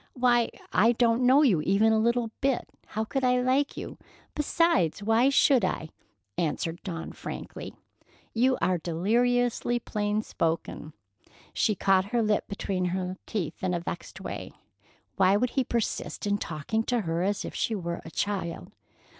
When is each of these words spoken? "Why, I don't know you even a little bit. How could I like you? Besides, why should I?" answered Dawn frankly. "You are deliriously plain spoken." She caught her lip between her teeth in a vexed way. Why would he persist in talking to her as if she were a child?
"Why, 0.15 0.49
I 0.73 0.93
don't 0.93 1.27
know 1.27 1.43
you 1.43 1.61
even 1.61 1.93
a 1.93 1.99
little 1.99 2.31
bit. 2.41 2.67
How 2.87 3.03
could 3.03 3.23
I 3.23 3.39
like 3.39 3.77
you? 3.77 3.99
Besides, 4.33 5.03
why 5.03 5.29
should 5.29 5.63
I?" 5.63 5.89
answered 6.39 6.81
Dawn 6.81 7.11
frankly. 7.11 7.75
"You 8.33 8.57
are 8.63 8.79
deliriously 8.79 9.77
plain 9.77 10.23
spoken." 10.23 10.93
She 11.53 11.75
caught 11.75 12.05
her 12.05 12.23
lip 12.23 12.47
between 12.47 12.85
her 12.85 13.17
teeth 13.27 13.63
in 13.63 13.75
a 13.75 13.79
vexed 13.79 14.19
way. 14.19 14.53
Why 15.17 15.37
would 15.37 15.51
he 15.51 15.63
persist 15.63 16.25
in 16.25 16.39
talking 16.39 16.81
to 16.85 17.01
her 17.01 17.21
as 17.21 17.45
if 17.45 17.53
she 17.53 17.75
were 17.75 18.01
a 18.03 18.09
child? 18.09 18.71